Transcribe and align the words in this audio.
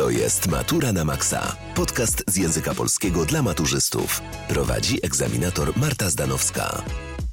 To 0.00 0.10
jest 0.10 0.48
Matura 0.48 0.92
na 0.92 1.04
Maxa. 1.04 1.56
Podcast 1.74 2.24
z 2.26 2.36
języka 2.36 2.74
polskiego 2.74 3.24
dla 3.24 3.42
maturzystów. 3.42 4.20
Prowadzi 4.48 4.98
egzaminator 5.06 5.76
Marta 5.76 6.10
Zdanowska. 6.10 6.82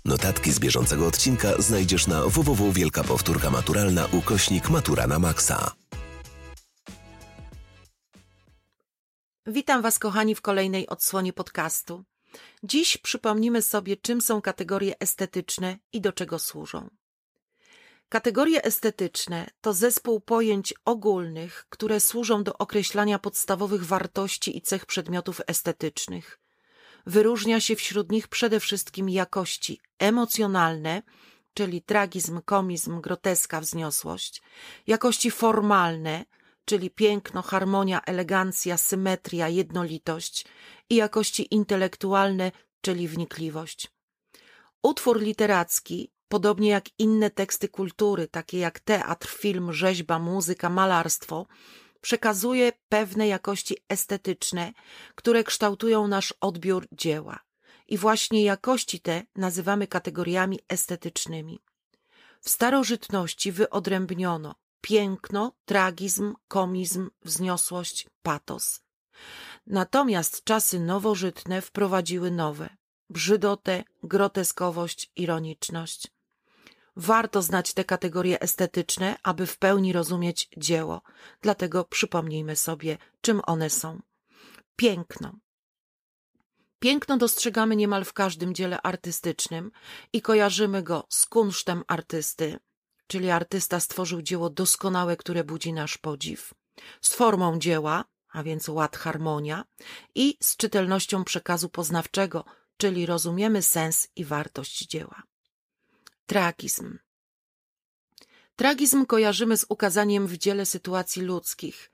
Notatki 0.06 0.52
z 0.52 0.60
bieżącego 0.60 1.08
odcinka 1.08 1.62
znajdziesz 1.62 2.08
na 2.08 2.26
www 2.26 2.72
Wielka 2.72 3.04
Powtórka 3.04 3.50
Maturalna 3.50 4.06
ukośnik 4.12 4.70
Matura 4.70 5.08
na 5.08 5.20
Maxa. 5.20 5.72
Witam 9.46 9.82
Was, 9.82 10.00
kochani, 10.00 10.36
w 10.36 10.42
kolejnej 10.42 10.88
odsłonie 10.88 11.34
podcastu. 11.34 12.04
Dziś 12.64 12.98
przypomnimy 12.98 13.62
sobie, 13.62 13.98
czym 13.98 14.22
są 14.22 14.42
kategorie 14.42 15.00
estetyczne 15.00 15.78
i 15.94 16.02
do 16.02 16.14
czego 16.14 16.40
służą. 16.40 16.90
Kategorie 18.10 18.64
estetyczne 18.64 19.50
to 19.62 19.74
zespół 19.74 20.20
pojęć 20.20 20.74
ogólnych, 20.86 21.66
które 21.70 22.00
służą 22.00 22.44
do 22.44 22.58
określania 22.58 23.20
podstawowych 23.20 23.86
wartości 23.86 24.58
i 24.58 24.62
cech 24.62 24.86
przedmiotów 24.86 25.42
estetycznych. 25.48 26.40
Wyróżnia 27.06 27.60
się 27.60 27.76
wśród 27.76 28.12
nich 28.12 28.28
przede 28.28 28.60
wszystkim 28.60 29.10
jakości 29.10 29.80
emocjonalne, 30.00 31.02
czyli 31.54 31.82
tragizm, 31.82 32.42
komizm, 32.46 33.02
groteska, 33.02 33.62
wzniosłość, 33.62 34.42
jakości 34.88 35.32
formalne, 35.32 36.26
czyli 36.66 36.90
piękno, 36.90 37.42
harmonia, 37.42 38.02
elegancja, 38.02 38.78
symetria, 38.78 39.50
jednolitość 39.50 40.46
i 40.90 40.96
jakości 40.96 41.56
intelektualne, 41.56 42.52
czyli 42.82 43.08
wnikliwość. 43.08 43.92
Utwór 44.84 45.22
literacki 45.22 46.12
podobnie 46.28 46.70
jak 46.70 46.86
inne 47.00 47.30
teksty 47.30 47.70
kultury, 47.70 48.28
takie 48.28 48.60
jak 48.60 48.80
teatr, 48.80 49.28
film, 49.28 49.74
rzeźba, 49.74 50.20
muzyka, 50.20 50.70
malarstwo, 50.70 51.48
przekazuje 52.02 52.72
pewne 52.90 53.28
jakości 53.28 53.78
estetyczne, 53.90 54.74
które 55.16 55.44
kształtują 55.44 56.08
nasz 56.08 56.34
odbiór 56.42 56.88
dzieła. 56.92 57.40
I 57.88 57.98
właśnie 57.98 58.44
jakości 58.44 59.00
te 59.00 59.24
nazywamy 59.36 59.88
kategoriami 59.88 60.60
estetycznymi. 60.70 61.60
W 62.42 62.50
starożytności 62.50 63.52
wyodrębniono 63.52 64.56
piękno, 64.82 65.52
tragizm, 65.66 66.34
komizm, 66.48 67.10
wzniosłość, 67.26 68.08
patos. 68.22 68.82
Natomiast 69.68 70.44
czasy 70.44 70.80
nowożytne 70.80 71.62
wprowadziły 71.62 72.32
nowe 72.32 72.78
brzydotę, 73.10 73.84
groteskowość, 74.04 75.12
ironiczność. 75.16 76.08
Warto 77.00 77.42
znać 77.42 77.74
te 77.74 77.84
kategorie 77.84 78.40
estetyczne, 78.42 79.16
aby 79.24 79.48
w 79.48 79.58
pełni 79.58 79.94
rozumieć 79.94 80.50
dzieło. 80.58 81.02
Dlatego 81.42 81.84
przypomnijmy 81.84 82.56
sobie, 82.56 82.98
czym 83.22 83.42
one 83.46 83.70
są. 83.70 84.02
Piękno. 84.76 85.34
Piękno 86.80 87.18
dostrzegamy 87.18 87.76
niemal 87.76 88.06
w 88.06 88.14
każdym 88.14 88.54
dziele 88.54 88.82
artystycznym 88.82 89.72
i 90.14 90.22
kojarzymy 90.22 90.84
go 90.84 91.08
z 91.10 91.26
kunsztem 91.26 91.84
artysty, 91.88 92.60
czyli 93.08 93.30
artysta 93.30 93.80
stworzył 93.80 94.22
dzieło 94.22 94.50
doskonałe, 94.50 95.18
które 95.18 95.44
budzi 95.44 95.74
nasz 95.74 95.98
podziw, 95.98 96.54
z 97.02 97.14
formą 97.14 97.60
dzieła, 97.60 98.06
a 98.30 98.44
więc 98.44 98.70
ład, 98.70 98.98
harmonia, 98.98 99.66
i 100.16 100.38
z 100.42 100.58
czytelnością 100.58 101.24
przekazu 101.24 101.70
poznawczego, 101.70 102.46
czyli 102.78 103.06
rozumiemy 103.06 103.62
sens 103.62 104.08
i 104.16 104.26
wartość 104.26 104.88
dzieła. 104.88 105.24
Tragizm. 106.30 106.98
Tragizm 108.56 109.06
kojarzymy 109.06 109.58
z 109.58 109.66
ukazaniem 109.70 110.28
w 110.28 110.38
dziele 110.38 110.66
sytuacji 110.66 111.22
ludzkich, 111.22 111.92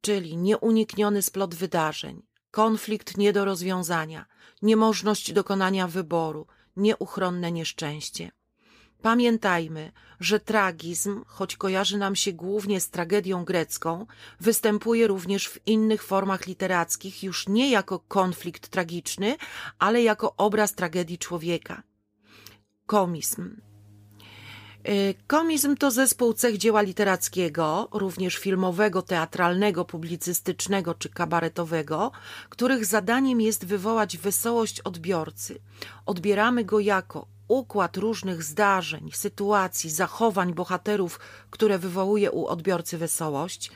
czyli 0.00 0.36
nieunikniony 0.36 1.22
splot 1.22 1.54
wydarzeń, 1.54 2.22
konflikt 2.50 3.16
nie 3.16 3.32
do 3.32 3.44
rozwiązania, 3.44 4.26
niemożność 4.62 5.32
dokonania 5.32 5.88
wyboru, 5.88 6.46
nieuchronne 6.76 7.52
nieszczęście. 7.52 8.32
Pamiętajmy, 9.02 9.92
że 10.20 10.40
tragizm, 10.40 11.24
choć 11.26 11.56
kojarzy 11.56 11.98
nam 11.98 12.16
się 12.16 12.32
głównie 12.32 12.80
z 12.80 12.90
tragedią 12.90 13.44
grecką, 13.44 14.06
występuje 14.40 15.06
również 15.06 15.48
w 15.48 15.66
innych 15.66 16.02
formach 16.02 16.46
literackich 16.46 17.22
już 17.22 17.48
nie 17.48 17.70
jako 17.70 17.98
konflikt 17.98 18.68
tragiczny, 18.68 19.36
ale 19.78 20.02
jako 20.02 20.36
obraz 20.36 20.74
tragedii 20.74 21.18
człowieka 21.18 21.89
komizm. 22.90 23.60
Y, 24.88 25.14
komizm 25.26 25.76
to 25.76 25.90
zespół 25.90 26.32
cech 26.32 26.56
dzieła 26.58 26.82
literackiego, 26.82 27.88
również 27.92 28.36
filmowego, 28.36 29.02
teatralnego, 29.02 29.84
publicystycznego 29.84 30.94
czy 30.94 31.08
kabaretowego, 31.08 32.10
których 32.48 32.84
zadaniem 32.86 33.40
jest 33.40 33.64
wywołać 33.64 34.18
wesołość 34.18 34.80
odbiorcy. 34.80 35.60
Odbieramy 36.06 36.64
go 36.64 36.80
jako 36.80 37.26
układ 37.48 37.96
różnych 37.96 38.42
zdarzeń, 38.42 39.10
sytuacji, 39.12 39.90
zachowań 39.90 40.54
bohaterów, 40.54 41.20
które 41.50 41.78
wywołuje 41.78 42.30
u 42.30 42.46
odbiorcy 42.46 42.98
wesołość 42.98 43.70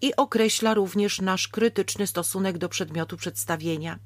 i 0.00 0.16
określa 0.16 0.74
również 0.74 1.20
nasz 1.20 1.48
krytyczny 1.48 2.06
stosunek 2.06 2.58
do 2.58 2.68
przedmiotu 2.68 3.16
przedstawienia. 3.16 3.98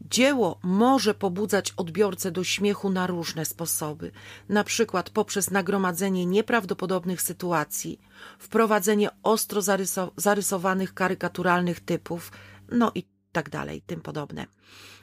Dzieło 0.00 0.58
może 0.62 1.14
pobudzać 1.14 1.72
odbiorcę 1.76 2.30
do 2.30 2.44
śmiechu 2.44 2.90
na 2.90 3.06
różne 3.06 3.44
sposoby, 3.44 4.12
na 4.48 4.64
przykład 4.64 5.10
poprzez 5.10 5.50
nagromadzenie 5.50 6.26
nieprawdopodobnych 6.26 7.22
sytuacji, 7.22 8.00
wprowadzenie 8.38 9.10
ostro 9.22 9.62
zaryso 9.62 10.12
zarysowanych 10.16 10.94
karykaturalnych 10.94 11.80
typów, 11.80 12.32
no 12.72 12.92
i 12.94 13.04
tak 13.32 13.50
dalej, 13.50 13.82
tym 13.82 14.00
podobne. 14.00 14.46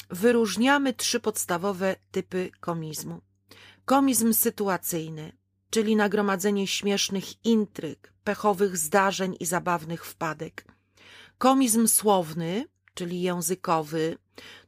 Wyróżniamy 0.09 0.93
trzy 0.93 1.19
podstawowe 1.19 1.95
typy 2.11 2.51
komizmu. 2.59 3.21
Komizm 3.85 4.33
sytuacyjny, 4.33 5.31
czyli 5.69 5.95
nagromadzenie 5.95 6.67
śmiesznych 6.67 7.45
intryg, 7.45 8.13
pechowych 8.23 8.77
zdarzeń 8.77 9.35
i 9.39 9.45
zabawnych 9.45 10.05
wpadek. 10.05 10.65
Komizm 11.37 11.87
słowny, 11.87 12.65
czyli 12.93 13.21
językowy, 13.21 14.17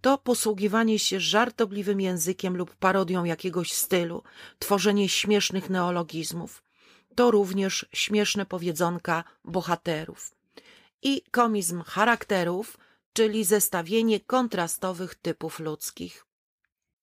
to 0.01 0.17
posługiwanie 0.17 0.99
się 0.99 1.19
żartobliwym 1.19 2.01
językiem 2.01 2.57
lub 2.57 2.75
parodią 2.75 3.23
jakiegoś 3.23 3.73
stylu, 3.73 4.23
tworzenie 4.59 5.09
śmiesznych 5.09 5.69
neologizmów. 5.69 6.63
To 7.15 7.31
również 7.31 7.85
śmieszne 7.93 8.45
powiedzonka 8.45 9.23
bohaterów. 9.45 10.31
I 11.01 11.21
komizm 11.31 11.83
charakterów, 11.83 12.77
czyli 13.13 13.45
zestawienie 13.45 14.19
kontrastowych 14.19 15.15
typów 15.15 15.59
ludzkich. 15.59 16.25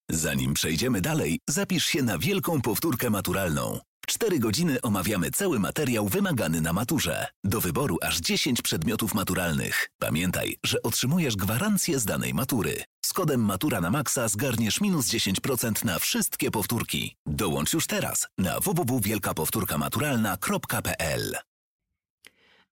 Zanim 0.09 0.55
przejdziemy 0.55 1.01
dalej, 1.01 1.41
zapisz 1.49 1.85
się 1.85 2.03
na 2.03 2.19
wielką 2.19 2.63
powtórkę 2.63 3.11
maturalną. 3.11 3.81
Cztery 4.07 4.39
godziny 4.39 4.81
omawiamy 4.83 5.31
cały 5.31 5.59
materiał 5.59 6.09
wymagany 6.09 6.61
na 6.61 6.73
maturze. 6.73 7.27
Do 7.45 7.61
wyboru 7.61 7.99
aż 8.03 8.21
10 8.21 8.63
przedmiotów 8.63 9.15
maturalnych. 9.15 9.89
Pamiętaj, 9.99 10.57
że 10.65 10.83
otrzymujesz 10.83 11.37
gwarancję 11.37 11.99
z 11.99 12.05
danej 12.05 12.35
matury. 12.35 12.85
Z 13.05 13.13
kodem 13.13 13.41
Matura 13.41 13.81
na 13.81 13.91
Maxa 13.91 14.29
zgarniesz 14.29 14.81
minus 14.81 15.07
10% 15.07 15.85
na 15.85 15.99
wszystkie 15.99 16.51
powtórki. 16.51 17.17
Dołącz 17.27 17.73
już 17.73 17.87
teraz 17.87 18.27
na 18.39 18.61
www.wielkapowtórkamaturalna.pl 18.61 21.37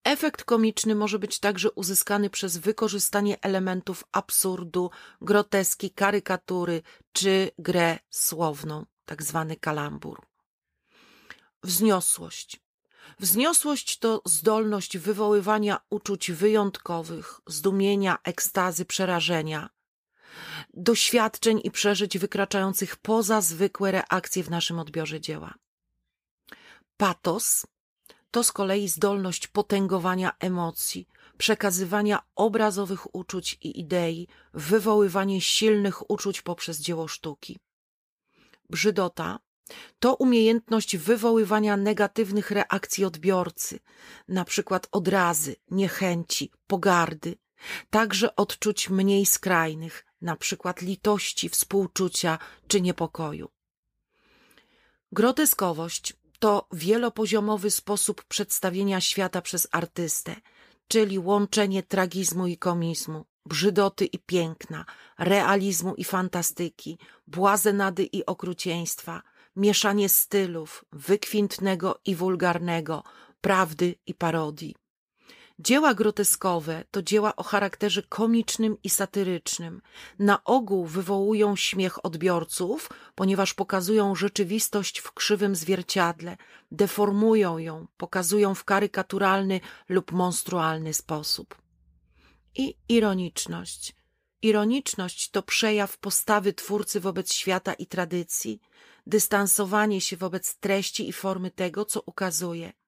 Efekt 0.04 0.44
komiczny 0.44 0.94
może 0.94 1.18
być 1.18 1.40
także 1.40 1.70
uzyskany 1.70 2.30
przez 2.30 2.56
wykorzystanie 2.56 3.40
elementów 3.40 4.04
absurdu, 4.12 4.90
groteski, 5.20 5.90
karykatury 5.90 6.82
czy 7.12 7.50
grę 7.58 7.98
słowną, 8.10 8.86
tak 9.04 9.22
zwany 9.22 9.56
kalambur. 9.56 10.33
Wzniosłość. 11.64 12.60
Wzniosłość 13.20 13.98
to 13.98 14.22
zdolność 14.24 14.98
wywoływania 14.98 15.80
uczuć 15.90 16.32
wyjątkowych, 16.32 17.40
zdumienia, 17.46 18.18
ekstazy, 18.24 18.84
przerażenia, 18.84 19.70
doświadczeń 20.74 21.60
i 21.64 21.70
przeżyć 21.70 22.18
wykraczających 22.18 22.96
poza 22.96 23.40
zwykłe 23.40 23.92
reakcje 23.92 24.42
w 24.42 24.50
naszym 24.50 24.78
odbiorze 24.78 25.20
dzieła. 25.20 25.54
Patos 26.96 27.66
to 28.30 28.44
z 28.44 28.52
kolei 28.52 28.88
zdolność 28.88 29.46
potęgowania 29.46 30.32
emocji, 30.40 31.08
przekazywania 31.38 32.18
obrazowych 32.34 33.14
uczuć 33.14 33.58
i 33.60 33.80
idei, 33.80 34.28
wywoływanie 34.54 35.40
silnych 35.40 36.10
uczuć 36.10 36.42
poprzez 36.42 36.80
dzieło 36.80 37.08
sztuki. 37.08 37.58
Brzydota 38.70 39.38
to 39.98 40.14
umiejętność 40.14 40.96
wywoływania 40.96 41.76
negatywnych 41.76 42.50
reakcji 42.50 43.04
odbiorcy, 43.04 43.78
na 44.28 44.44
przykład 44.44 44.88
odrazy, 44.92 45.56
niechęci, 45.70 46.50
pogardy, 46.66 47.36
także 47.90 48.36
odczuć 48.36 48.90
mniej 48.90 49.26
skrajnych, 49.26 50.06
na 50.20 50.36
przykład 50.36 50.82
litości, 50.82 51.48
współczucia 51.48 52.38
czy 52.68 52.80
niepokoju. 52.80 53.48
Groteskowość 55.12 56.14
to 56.38 56.68
wielopoziomowy 56.72 57.70
sposób 57.70 58.24
przedstawienia 58.24 59.00
świata 59.00 59.42
przez 59.42 59.68
artystę, 59.72 60.36
szczeli 60.94 61.18
łączenie 61.18 61.82
tragizmu 61.82 62.46
i 62.46 62.58
komizmu, 62.58 63.24
brzydoty 63.46 64.04
i 64.04 64.18
piękna, 64.18 64.84
realizmu 65.18 65.94
i 65.94 66.04
fantastyki, 66.04 66.98
błazenady 67.26 68.04
i 68.04 68.26
okrucieństwa, 68.26 69.22
mieszanie 69.56 70.08
stylów, 70.08 70.84
wykwintnego 70.92 72.00
i 72.04 72.14
wulgarnego, 72.14 73.02
prawdy 73.40 73.94
i 74.06 74.14
parodii. 74.14 74.74
Dzieła 75.58 75.94
groteskowe 75.94 76.84
to 76.90 77.02
dzieła 77.02 77.36
o 77.36 77.42
charakterze 77.42 78.02
komicznym 78.02 78.76
i 78.82 78.90
satyrycznym. 78.90 79.82
Na 80.18 80.44
ogół 80.44 80.86
wywołują 80.86 81.56
śmiech 81.56 82.04
odbiorców, 82.04 82.90
ponieważ 83.14 83.54
pokazują 83.54 84.14
rzeczywistość 84.14 84.98
w 84.98 85.12
krzywym 85.12 85.56
zwierciadle, 85.56 86.36
deformują 86.72 87.58
ją, 87.58 87.86
pokazują 87.96 88.54
w 88.54 88.64
karykaturalny 88.64 89.60
lub 89.88 90.12
monstrualny 90.12 90.94
sposób. 90.94 91.54
I 92.54 92.76
ironiczność. 92.88 93.94
Ironiczność 94.48 95.30
to 95.30 95.40
przejaw 95.42 95.98
postawy 95.98 96.52
twórcy 96.52 97.00
wobec 97.00 97.28
świata 97.32 97.72
i 97.74 97.86
tradycji, 97.86 98.60
dystansowanie 99.06 100.00
się 100.00 100.16
wobec 100.16 100.56
treści 100.64 101.08
i 101.08 101.12
formy 101.12 101.50
tego, 101.50 101.84
co 101.84 101.98
ukazuje– 102.06 102.72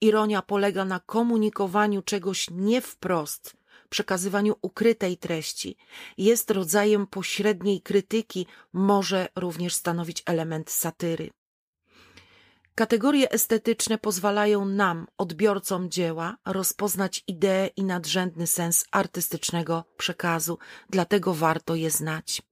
Ironia 0.00 0.42
polega 0.42 0.84
na 0.84 1.00
komunikowaniu 1.00 2.02
czegoś 2.02 2.50
nie 2.50 2.80
wprost, 2.80 3.56
przekazywaniu 3.88 4.54
ukrytej 4.62 5.16
treści. 5.16 5.76
Jest 6.18 6.50
rodzajem 6.50 7.06
pośredniej 7.06 7.80
krytyki, 7.80 8.46
może 8.72 9.28
również 9.36 9.74
stanowić 9.74 10.22
element 10.26 10.70
satyry. 10.70 11.30
Kategorie 12.78 13.30
estetyczne 13.30 13.98
pozwalają 13.98 14.64
nam, 14.64 15.06
odbiorcom 15.18 15.90
dzieła, 15.90 16.36
rozpoznać 16.44 17.24
ideę 17.26 17.66
i 17.66 17.84
nadrzędny 17.84 18.46
sens 18.46 18.84
artystycznego 18.90 19.84
przekazu, 19.96 20.58
dlatego 20.90 21.34
warto 21.34 21.74
je 21.74 21.90
znać. 21.90 22.42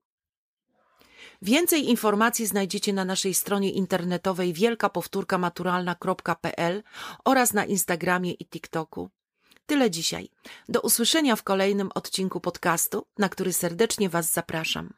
Więcej 1.43 1.89
informacji 1.89 2.47
znajdziecie 2.47 2.93
na 2.93 3.05
naszej 3.05 3.35
stronie 3.35 3.71
internetowej 3.71 4.53
wielkapowtórkamaturalna.pl 4.53 6.83
oraz 7.25 7.53
na 7.53 7.65
Instagramie 7.65 8.33
i 8.33 8.47
TikToku. 8.47 9.11
Tyle 9.67 9.91
dzisiaj. 9.91 10.29
Do 10.69 10.81
usłyszenia 10.81 11.37
w 11.37 11.43
kolejnym 11.43 11.91
odcinku 11.95 12.41
podcastu, 12.41 13.07
na 13.19 13.29
który 13.29 13.53
serdecznie 13.53 14.09
Was 14.09 14.33
zapraszam. 14.33 14.95